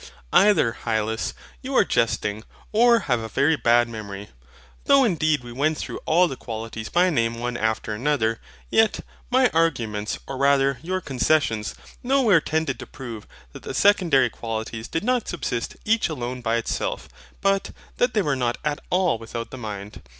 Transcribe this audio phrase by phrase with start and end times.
[0.33, 4.29] Either, Hylas, you are jesting, or have a very bad memory.
[4.85, 8.41] Though indeed we went through all the qualities by name one after another,
[8.71, 14.87] yet my arguments or rather your concessions, nowhere tended to prove that the Secondary Qualities
[14.87, 17.07] did not subsist each alone by itself;
[17.39, 20.01] but, that they were not AT ALL without the mind.